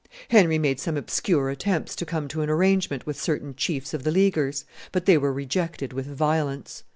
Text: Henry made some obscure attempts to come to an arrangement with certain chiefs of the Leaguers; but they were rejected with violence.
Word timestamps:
Henry 0.29 0.57
made 0.57 0.79
some 0.79 0.97
obscure 0.97 1.51
attempts 1.51 1.95
to 1.95 2.07
come 2.07 2.27
to 2.29 2.41
an 2.41 2.49
arrangement 2.49 3.05
with 3.05 3.21
certain 3.21 3.53
chiefs 3.53 3.93
of 3.93 4.01
the 4.01 4.09
Leaguers; 4.09 4.65
but 4.91 5.05
they 5.05 5.15
were 5.15 5.31
rejected 5.31 5.93
with 5.93 6.07
violence. 6.07 6.81